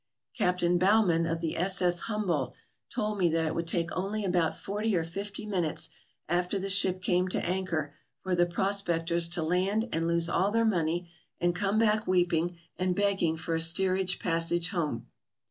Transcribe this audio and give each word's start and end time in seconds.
Captain 0.35 0.79
Baugh 0.79 1.03
man 1.03 1.27
of 1.27 1.41
the 1.41 1.55
S. 1.55 1.79
S. 1.79 2.01
Humboldl 2.07 2.53
told 2.89 3.19
me 3.19 3.29
that 3.29 3.45
it 3.45 3.53
would 3.53 3.67
take 3.67 3.95
only 3.95 4.25
about 4.25 4.57
forty 4.57 4.95
or 4.95 5.03
fifty 5.03 5.45
minutes 5.45 5.91
after 6.27 6.57
the 6.57 6.71
ship 6.71 7.03
came 7.03 7.27
to 7.27 7.45
anchor 7.45 7.93
for 8.23 8.33
the 8.33 8.47
prospectors 8.47 9.27
to 9.27 9.43
land 9.43 9.87
and 9.93 10.07
lose 10.07 10.27
all 10.27 10.49
their 10.49 10.65
money, 10.65 11.07
and 11.39 11.53
come 11.53 11.77
back 11.77 12.07
weeping 12.07 12.57
and 12.77 12.95
begging 12.95 13.37
for 13.37 13.53
a 13.53 13.61
steerage 13.61 14.17
passage 14.17 14.69
home. 14.69 15.05